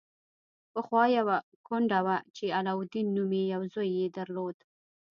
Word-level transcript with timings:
پخوا 0.73 1.03
یوه 1.17 1.37
کونډه 1.67 1.99
وه 2.05 2.17
چې 2.35 2.45
علاوالدین 2.57 3.07
نومې 3.15 3.43
یو 3.53 3.61
زوی 3.73 3.89
یې 3.99 4.07
درلود. 4.17 4.57